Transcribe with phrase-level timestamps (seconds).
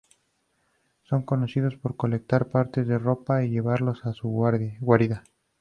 [1.03, 5.21] Son conocidos por colectar partes de ropas y llevarlos a su guarida.